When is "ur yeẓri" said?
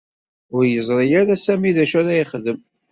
0.55-1.07